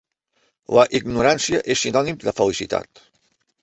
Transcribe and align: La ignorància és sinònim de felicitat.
La 0.77 0.85
ignorància 1.01 1.61
és 1.77 1.87
sinònim 1.87 2.21
de 2.27 2.37
felicitat. 2.43 3.09